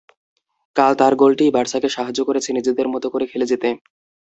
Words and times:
কাল 0.75 0.91
তাঁর 0.99 1.13
গোলটিই 1.21 1.53
বার্সাকে 1.55 1.89
সাহায্য 1.91 2.19
করেছে 2.25 2.49
নিজেদের 2.57 2.87
মতো 2.93 3.07
করে 3.09 3.25
খেলে 3.31 3.45
যেতে। 3.51 3.69